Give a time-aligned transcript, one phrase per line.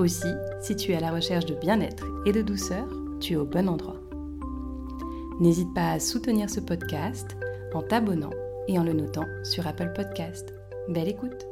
[0.00, 0.32] Aussi,
[0.62, 2.88] si tu es à la recherche de bien-être et de douceur,
[3.20, 4.00] tu es au bon endroit.
[5.40, 7.36] N'hésite pas à soutenir ce podcast
[7.74, 8.30] en t'abonnant
[8.66, 10.54] et en le notant sur Apple Podcast.
[10.88, 11.44] Belle écoute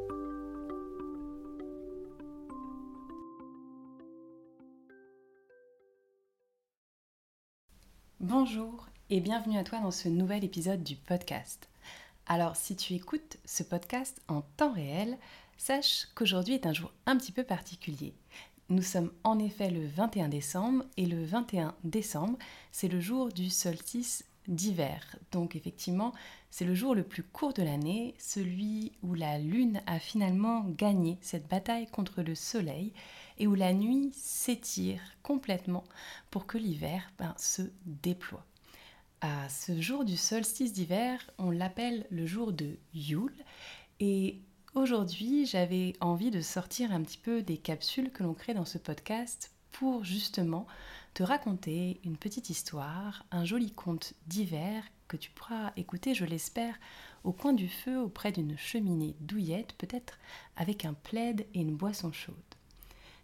[8.19, 11.69] Bonjour et bienvenue à toi dans ce nouvel épisode du podcast.
[12.27, 15.19] Alors si tu écoutes ce podcast en temps réel,
[15.59, 18.15] sache qu'aujourd'hui est un jour un petit peu particulier.
[18.71, 22.39] Nous sommes en effet le 21 décembre et le 21 décembre,
[22.73, 25.17] c'est le jour du solstice d'hiver.
[25.31, 26.13] Donc effectivement,
[26.51, 31.19] c'est le jour le plus court de l'année, celui où la Lune a finalement gagné
[31.21, 32.93] cette bataille contre le Soleil
[33.39, 35.85] et où la nuit s'étire complètement
[36.31, 38.45] pour que l'hiver ben, se déploie.
[39.21, 43.45] À ce jour du solstice d'hiver, on l'appelle le jour de Yule
[44.01, 44.41] et
[44.75, 48.77] Aujourd'hui, j'avais envie de sortir un petit peu des capsules que l'on crée dans ce
[48.77, 50.67] podcast pour justement
[51.15, 56.79] te raconter une petite histoire, un joli conte d'hiver que tu pourras écouter, je l'espère,
[57.25, 60.19] au coin du feu auprès d'une cheminée douillette, peut-être
[60.57, 62.37] avec un plaid et une boisson chaude.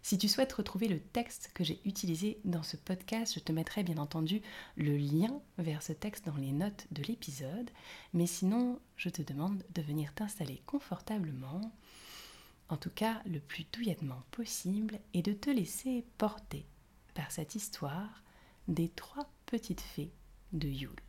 [0.07, 3.81] Si tu souhaites retrouver le texte que j'ai utilisé dans ce podcast, je te mettrai
[3.81, 4.43] bien entendu
[4.75, 7.71] le lien vers ce texte dans les notes de l'épisode.
[8.13, 11.73] Mais sinon, je te demande de venir t'installer confortablement,
[12.69, 16.67] en tout cas le plus douillettement possible, et de te laisser porter
[17.15, 18.21] par cette histoire
[18.67, 20.11] des trois petites fées
[20.53, 21.01] de Yule.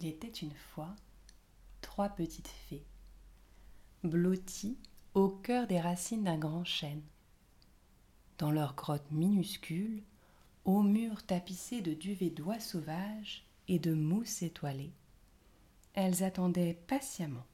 [0.00, 0.94] Il était une fois
[1.80, 2.86] trois petites fées,
[4.04, 4.78] blotties
[5.14, 7.02] au cœur des racines d'un grand chêne.
[8.38, 10.04] Dans leur grotte minuscule,
[10.64, 14.92] aux murs tapissés de duvet d'oies sauvages et de mousse étoilée,
[15.94, 17.46] elles attendaient patiemment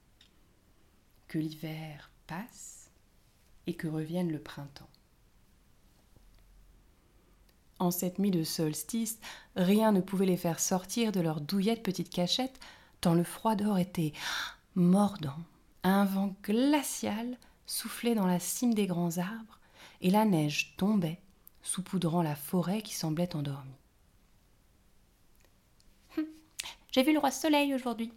[1.28, 2.91] que l'hiver passe
[3.66, 4.91] et que revienne le printemps.
[7.78, 9.18] En cette nuit de solstice,
[9.56, 12.60] rien ne pouvait les faire sortir de leur douillette petite cachette,
[13.00, 14.12] tant le froid dehors était
[14.74, 15.38] mordant.
[15.82, 17.36] Un vent glacial
[17.66, 19.58] soufflait dans la cime des grands arbres,
[20.00, 21.20] et la neige tombait,
[21.62, 23.70] saupoudrant la forêt qui semblait endormie.
[26.16, 26.26] Hum,
[26.92, 28.12] j'ai vu le roi soleil aujourd'hui,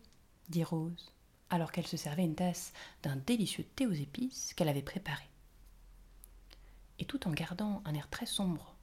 [0.50, 1.12] dit Rose,
[1.50, 5.24] alors qu'elle se servait une tasse d'un délicieux thé aux épices qu'elle avait préparé.
[7.00, 8.77] Et tout en gardant un air très sombre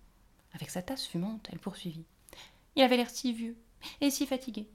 [0.55, 2.07] avec sa tasse fumante, elle poursuivit.
[2.77, 3.57] Il avait l'air si vieux
[4.01, 4.69] et si fatigué.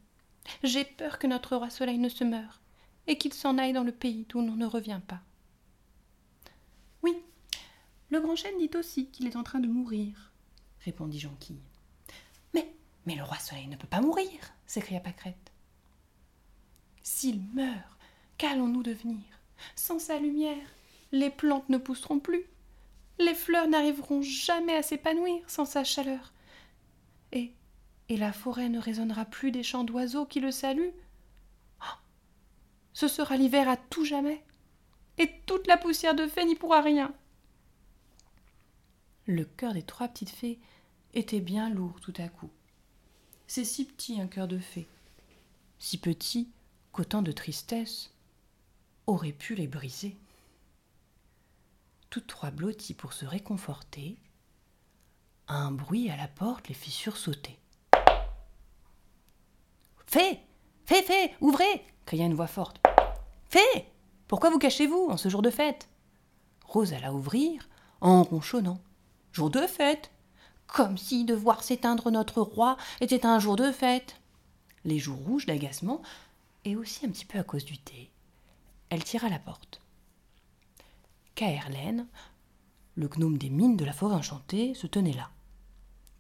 [0.63, 2.61] J'ai peur que notre roi soleil ne se meure
[3.07, 5.21] et qu'il s'en aille dans le pays d'où l'on ne revient pas.
[7.03, 7.15] Oui,
[8.09, 10.31] le grand chêne dit aussi qu'il est en train de mourir,
[10.85, 11.61] répondit Jonquille.
[12.53, 12.71] Mais,
[13.05, 14.29] mais le roi soleil ne peut pas mourir,
[14.65, 15.51] s'écria Pâquerette.
[17.01, 17.97] S'il meurt,
[18.37, 19.23] qu'allons-nous devenir?
[19.75, 20.67] Sans sa lumière,
[21.11, 22.45] les plantes ne pousseront plus,
[23.19, 26.33] les fleurs n'arriveront jamais à s'épanouir sans sa chaleur.
[27.31, 27.53] Et,
[28.07, 30.93] et la forêt ne résonnera plus des chants d'oiseaux qui le saluent.
[31.81, 31.97] Oh,
[32.93, 34.43] ce sera l'hiver à tout jamais.
[35.17, 37.13] Et toute la poussière de fée n'y pourra rien.
[39.25, 40.59] Le cœur des trois petites fées
[41.13, 42.49] était bien lourd tout à coup.
[43.47, 44.87] C'est si petit un cœur de fée,
[45.77, 46.49] si petit
[46.91, 48.11] qu'autant de tristesse
[49.07, 50.15] aurait pu les briser
[52.09, 54.17] toutes trois blotties pour se réconforter,
[55.47, 57.59] un bruit à la porte les fit sursauter.
[60.05, 60.39] Fée
[60.85, 62.81] Fée, fée, ouvrez cria une voix forte.
[63.47, 63.91] Fée
[64.27, 65.87] Pourquoi vous cachez-vous en ce jour de fête?
[66.65, 67.69] Rose alla ouvrir
[68.01, 68.81] en ronchonnant.
[69.31, 70.09] Jour de fête
[70.65, 74.19] Comme si de voir s'éteindre notre roi était un jour de fête
[74.83, 76.01] Les joues rouges d'agacement,
[76.65, 78.09] et aussi un petit peu à cause du thé,
[78.89, 79.79] elle tira la porte.
[81.39, 82.05] Caerlaine,
[82.95, 85.29] le gnome des mines de la forêt enchantée se tenait là,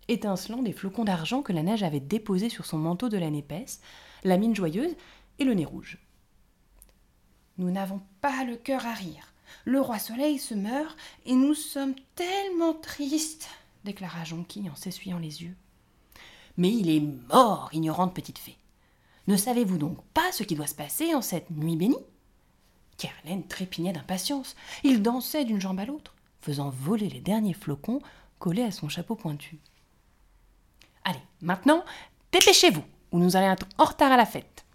[0.07, 3.81] étincelant des flocons d'argent que la neige avait déposés sur son manteau de laine épaisse,
[4.23, 4.95] la mine joyeuse
[5.37, 5.97] et le nez rouge.
[7.57, 9.33] Nous n'avons pas le cœur à rire.
[9.65, 13.49] Le roi soleil se meurt et nous sommes tellement tristes,
[13.83, 15.57] déclara Jonquille en s'essuyant les yeux.
[16.55, 18.55] Mais il est mort, ignorante petite fée.
[19.27, 21.97] Ne savez-vous donc pas ce qui doit se passer en cette nuit bénie?
[22.99, 24.55] Kerlène trépignait d'impatience.
[24.83, 28.01] Il dansait d'une jambe à l'autre, faisant voler les derniers flocons
[28.37, 29.59] collés à son chapeau pointu.
[31.05, 31.83] Allez, maintenant,
[32.31, 34.65] dépêchez-vous, ou nous allons être en retard à la fête.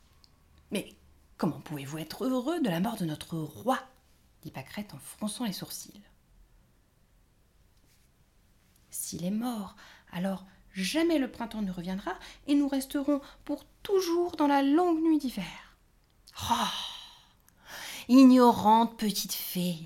[0.72, 0.92] Mais
[1.36, 3.78] comment pouvez-vous être heureux de la mort de notre roi?
[4.42, 6.02] dit Pâquerette en fronçant les sourcils.
[8.90, 9.76] S'il est mort,
[10.12, 12.14] alors jamais le printemps ne reviendra
[12.46, 15.76] et nous resterons pour toujours dans la longue nuit d'hiver.
[16.50, 16.94] Oh
[18.08, 19.78] Ignorante petite fée,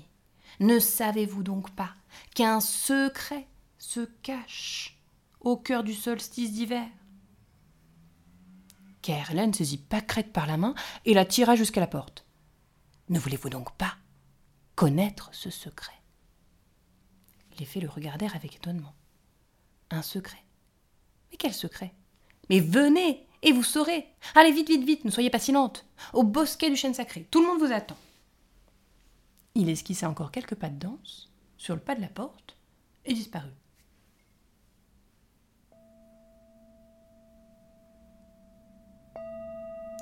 [0.59, 1.93] ne savez-vous donc pas
[2.35, 4.97] qu'un secret se cache
[5.39, 6.87] au cœur du solstice d'hiver?
[9.01, 10.75] Kerlen saisit Pâquerette par la main
[11.05, 12.25] et la tira jusqu'à la porte.
[13.07, 13.95] Ne voulez-vous donc pas
[14.75, 15.93] connaître ce secret?
[17.57, 18.93] Les fées le regardèrent avec étonnement.
[19.91, 20.43] Un secret?
[21.31, 21.93] Mais quel secret?
[22.49, 24.07] Mais venez et vous saurez.
[24.35, 25.85] Allez vite, vite, vite, ne soyez pas si lente.
[26.11, 27.97] Au bosquet du chêne sacré, tout le monde vous attend.
[29.59, 32.55] Il esquissa encore quelques pas de danse sur le pas de la porte
[33.03, 33.49] et disparut.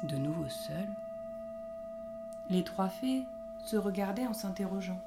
[0.04, 0.96] De nouveau seuls,
[2.52, 3.24] les trois fées
[3.66, 5.02] se regardaient en s'interrogeant.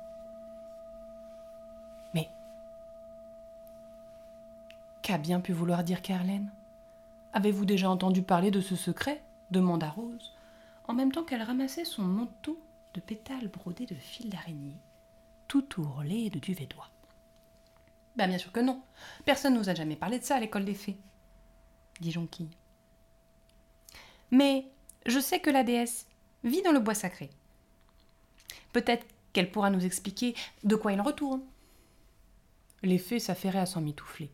[2.12, 2.28] Mais
[5.00, 6.50] qu'a bien pu vouloir dire Carlène?
[7.34, 9.22] Avez-vous déjà entendu parler de ce secret?
[9.52, 10.34] demanda Rose,
[10.88, 12.60] en même temps qu'elle ramassait son manteau
[12.94, 14.76] de pétales brodés de fils d'araignée,
[15.48, 16.90] tout ourlé de duvet d'oie.
[18.16, 18.82] Ben bien sûr que non.
[19.24, 20.98] Personne nous a jamais parlé de ça à l'école des fées,
[22.00, 22.50] dit Jonquille.
[24.30, 24.66] Mais
[25.06, 26.06] je sais que la déesse
[26.44, 27.30] vit dans le bois sacré.
[28.72, 30.34] Peut-être qu'elle pourra nous expliquer
[30.64, 31.42] de quoi il retourne.
[32.82, 34.30] Les fées s'affairaient à s'en mitoufler,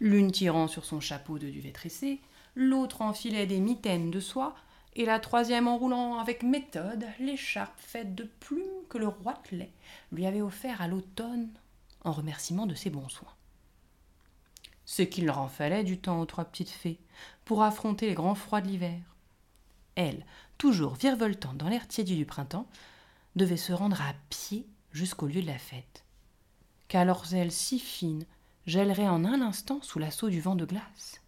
[0.00, 2.20] l'une tirant sur son chapeau de duvet tressé,
[2.54, 4.54] l'autre enfilait des mitaines de soie,
[4.94, 9.72] et la troisième en roulant avec méthode l'écharpe faite de plumes que le roitelet
[10.12, 11.48] lui avait offert à l'automne
[12.02, 13.34] en remerciement de ses bons soins.
[14.84, 16.98] C'est qu'il leur en fallait du temps aux trois petites fées
[17.44, 19.00] pour affronter les grands froids de l'hiver.
[19.94, 20.24] Elles,
[20.58, 22.66] toujours virevoltant dans l'air tiédi du printemps,
[23.36, 26.04] devaient se rendre à pied jusqu'au lieu de la fête,
[26.88, 28.26] car leurs ailes si fines
[28.66, 31.20] gèleraient en un instant sous l'assaut du vent de glace.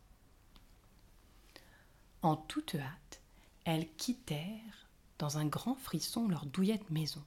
[2.22, 3.01] En toute hâte,
[3.64, 4.88] elles quittèrent
[5.18, 7.22] dans un grand frisson leur douillette maison.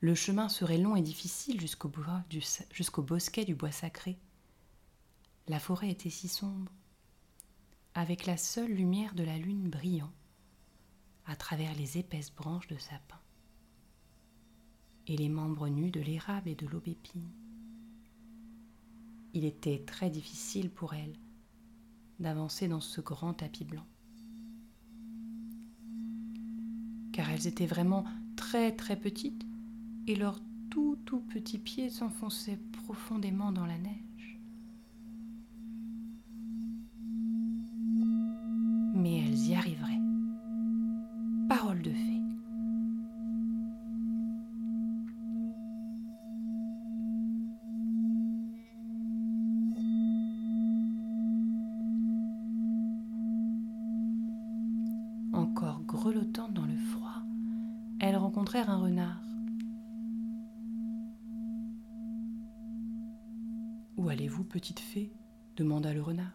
[0.00, 4.18] Le chemin serait long et difficile jusqu'au, bosquet du bois sacré.
[5.48, 6.72] La forêt était si sombre,
[7.94, 10.12] avec la seule lumière de la lune brillant
[11.26, 13.20] à travers les épaisses branches de sapin
[15.06, 17.30] et les membres nus de l'érable et de l'aubépine.
[19.32, 21.16] Il était très difficile pour elle
[22.20, 23.86] d'avancer dans ce grand tapis blanc.
[27.14, 29.46] Car elles étaient vraiment très très petites
[30.08, 34.40] et leurs tout tout petits pieds s'enfonçaient profondément dans la neige.
[38.96, 40.00] Mais elles y arriveraient.
[41.48, 42.20] Parole de fée.
[55.32, 56.63] Encore grelottant dans
[58.34, 59.20] rencontrèrent un renard.
[63.96, 65.12] Où allez-vous, petite fée
[65.54, 66.32] demanda le renard.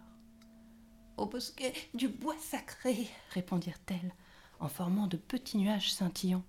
[1.17, 4.13] Au bosquet du bois sacré, répondirent-elles,
[4.61, 6.45] en formant de petits nuages scintillants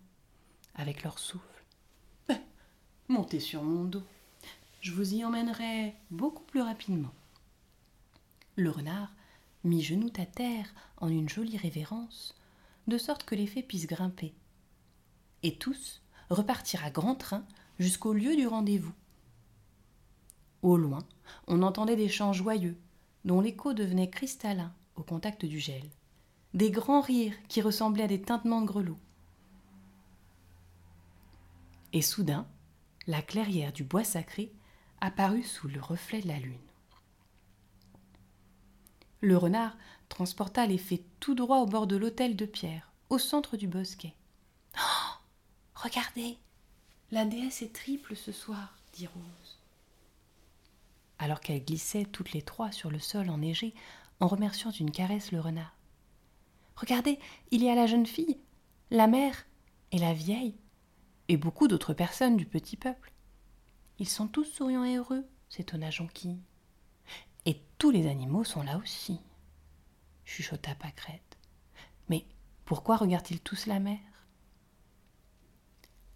[0.77, 1.65] avec leur souffle.
[2.29, 2.39] Ben,
[3.09, 4.05] montez sur mon dos.
[4.81, 7.13] Je vous y emmènerai beaucoup plus rapidement.
[8.55, 9.13] Le renard
[9.65, 12.37] mit genoux à terre en une jolie révérence,
[12.87, 14.33] de sorte que les fées puissent grimper.
[15.43, 17.45] Et tous repartirent à grand train
[17.79, 18.93] jusqu'au lieu du rendez-vous.
[20.63, 21.01] Au loin,
[21.47, 22.77] on entendait des chants joyeux,
[23.25, 25.83] dont l'écho devenait cristallin au contact du gel,
[26.53, 28.99] des grands rires qui ressemblaient à des tintements de grelots.
[31.93, 32.47] Et soudain,
[33.07, 34.53] la clairière du bois sacré
[35.01, 36.59] apparut sous le reflet de la lune.
[39.23, 39.77] Le renard
[40.09, 44.15] transporta les fées tout droit au bord de l'autel de pierre, au centre du bosquet.
[45.83, 46.37] Regardez,
[47.11, 49.59] la déesse est triple ce soir, dit Rose.
[51.19, 53.75] Alors qu'elles glissaient toutes les trois sur le sol enneigé
[54.21, 55.75] en remerciant d'une caresse le renard.
[56.77, 57.19] Regardez,
[57.51, 58.39] il y a la jeune fille,
[58.91, 59.47] la mère
[59.91, 60.59] et la vieille,
[61.29, 63.15] et beaucoup d'autres personnes du petit peuple.
[63.99, 66.43] Ils sont tous souriants et heureux, s'étonna Jonquille.
[67.47, 69.19] Et tous les animaux sont là aussi,
[70.27, 71.39] chuchota Pâquerette.
[72.11, 72.27] Mais
[72.67, 73.99] pourquoi regardent-ils tous la mer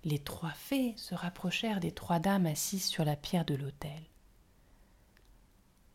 [0.05, 4.03] Les trois fées se rapprochèrent des trois dames assises sur la pierre de l'autel.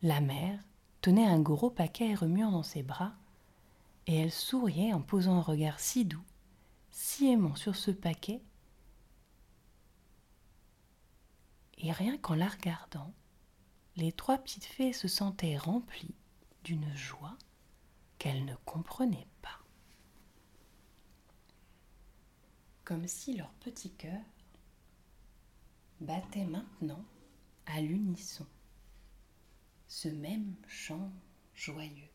[0.02, 0.58] La mère
[1.00, 3.14] tenait un gros paquet remuant dans ses bras,
[4.06, 6.24] et elle souriait en posant un regard si doux,
[6.90, 8.42] si aimant sur ce paquet,
[11.78, 13.12] et rien qu'en la regardant,
[13.96, 16.14] les trois petites fées se sentaient remplies
[16.64, 17.36] d'une joie
[18.18, 19.60] qu'elles ne comprenaient pas.
[22.90, 24.20] Comme si leur petit cœur
[26.00, 27.04] battait maintenant
[27.66, 28.44] à l'unisson
[29.86, 31.12] ce même chant
[31.54, 32.10] joyeux.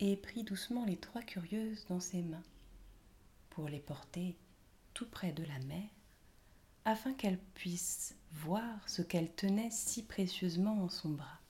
[0.00, 2.42] Et prit doucement les trois curieuses dans ses mains
[3.50, 4.36] pour les porter
[4.94, 5.88] tout près de la mer
[6.84, 11.40] afin qu'elle puisse voir ce qu'elle tenait si précieusement en son bras.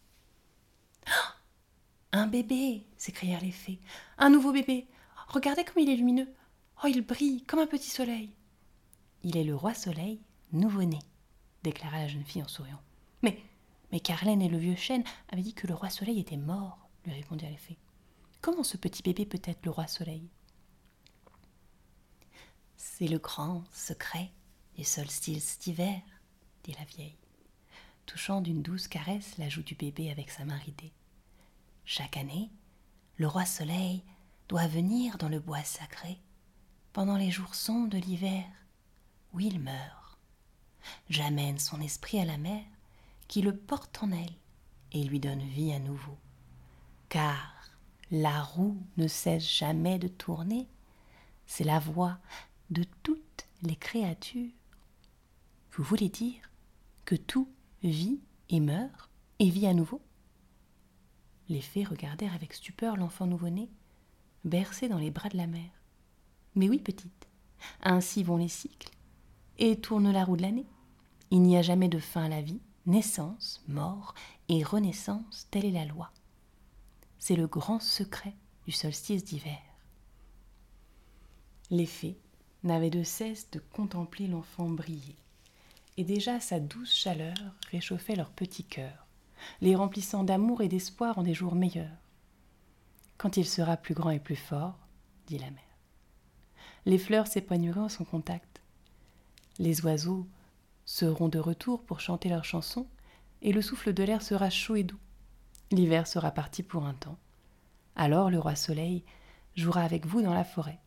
[1.08, 1.10] Oh
[2.12, 3.80] un bébé s'écrièrent les fées.
[4.18, 4.86] Un nouveau bébé.
[5.28, 6.28] Regardez comme il est lumineux.
[6.84, 8.34] Oh, il brille comme un petit soleil.
[9.22, 10.20] Il est le roi soleil
[10.52, 10.98] nouveau-né,
[11.62, 12.82] déclara la jeune fille en souriant.
[13.22, 13.40] Mais,
[13.90, 17.12] mais Carlène et le vieux chêne avaient dit que le roi soleil était mort lui
[17.12, 17.78] répondit les fées.
[18.40, 20.28] Comment ce petit bébé peut être le roi soleil?
[22.76, 24.32] C'est le grand secret
[24.76, 26.00] du solstice d'hiver,
[26.64, 27.18] dit la vieille,
[28.06, 30.92] touchant d'une douce caresse la joue du bébé avec sa main ridée.
[31.84, 32.50] Chaque année,
[33.16, 34.02] le roi soleil
[34.48, 36.18] doit venir dans le bois sacré
[36.92, 38.44] pendant les jours sombres de l'hiver
[39.32, 40.18] où il meurt.
[41.08, 42.64] J'amène son esprit à la mer
[43.28, 44.34] qui le porte en elle
[44.92, 46.18] et lui donne vie à nouveau
[47.12, 47.68] car
[48.10, 50.66] la roue ne cesse jamais de tourner,
[51.44, 52.16] c'est la voix
[52.70, 54.50] de toutes les créatures.
[55.72, 56.50] Vous voulez dire
[57.04, 57.50] que tout
[57.82, 60.00] vit et meurt et vit à nouveau?
[61.50, 63.68] Les fées regardèrent avec stupeur l'enfant nouveau-né,
[64.46, 65.82] bercé dans les bras de la mère.
[66.54, 67.28] Mais oui, petite,
[67.82, 68.88] ainsi vont les cycles,
[69.58, 70.66] et tourne la roue de l'année.
[71.30, 74.14] Il n'y a jamais de fin à la vie, naissance, mort
[74.48, 76.10] et renaissance, telle est la loi.
[77.24, 78.34] C'est le grand secret
[78.66, 79.60] du solstice d'hiver.
[81.70, 82.18] Les fées
[82.64, 85.14] n'avaient de cesse de contempler l'enfant briller,
[85.96, 87.36] et déjà sa douce chaleur
[87.70, 89.06] réchauffait leurs petits cœurs,
[89.60, 91.96] les remplissant d'amour et d'espoir en des jours meilleurs.
[93.18, 94.76] Quand il sera plus grand et plus fort,
[95.28, 95.78] dit la mère,
[96.86, 98.60] les fleurs s'épanouiront en son contact.
[99.60, 100.26] Les oiseaux
[100.86, 102.88] seront de retour pour chanter leurs chansons,
[103.42, 104.98] et le souffle de l'air sera chaud et doux.
[105.72, 107.18] L'hiver sera parti pour un temps.
[107.96, 109.02] Alors le roi Soleil
[109.56, 110.78] jouera avec vous dans la forêt.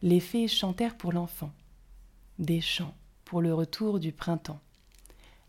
[0.00, 1.52] Les fées chantèrent pour l'enfant,
[2.38, 2.94] des chants
[3.24, 4.60] pour le retour du printemps.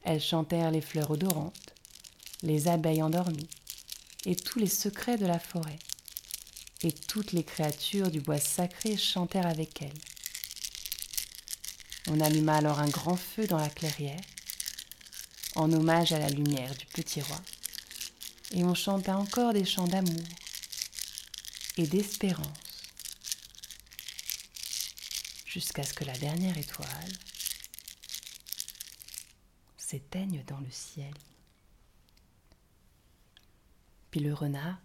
[0.01, 1.75] Elles chantèrent les fleurs odorantes,
[2.41, 3.50] les abeilles endormies,
[4.25, 5.77] et tous les secrets de la forêt.
[6.81, 9.91] Et toutes les créatures du bois sacré chantèrent avec elles.
[12.09, 14.19] On alluma alors un grand feu dans la clairière,
[15.60, 17.39] en hommage à la lumière du petit roi.
[18.51, 20.24] Et on chanta encore des chants d'amour
[21.78, 22.48] et d'espérance
[25.46, 27.12] jusqu'à ce que la dernière étoile
[29.78, 31.13] s'éteignent dans le ciel.
[34.12, 34.78] Puis le renard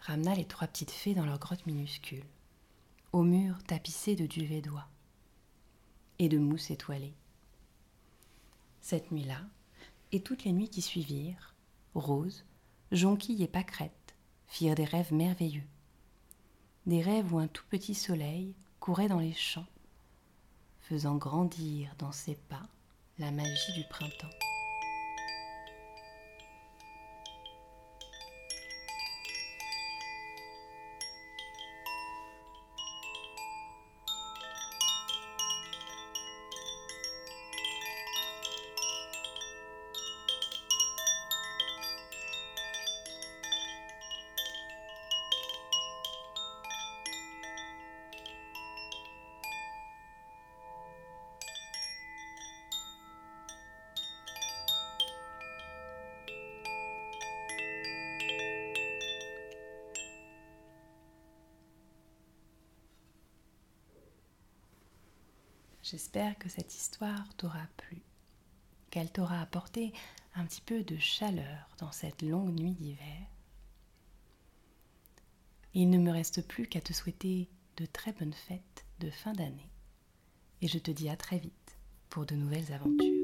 [0.00, 2.24] ramena les trois petites fées dans leur grotte minuscule,
[3.12, 4.86] au mur tapissé de duvet d'oie
[6.18, 7.14] et de mousse étoilée.
[8.80, 9.40] Cette nuit-là,
[10.12, 11.54] et toutes les nuits qui suivirent,
[11.94, 12.44] Rose,
[12.92, 14.14] Jonquille et Pâquerette
[14.46, 15.66] firent des rêves merveilleux.
[16.86, 19.66] Des rêves où un tout petit soleil courait dans les champs,
[20.82, 22.62] faisant grandir dans ses pas
[23.18, 24.45] la magie du printemps.
[65.88, 68.02] J'espère que cette histoire t'aura plu,
[68.90, 69.92] qu'elle t'aura apporté
[70.34, 73.28] un petit peu de chaleur dans cette longue nuit d'hiver.
[75.74, 79.70] Il ne me reste plus qu'à te souhaiter de très bonnes fêtes de fin d'année
[80.60, 81.76] et je te dis à très vite
[82.08, 83.15] pour de nouvelles aventures.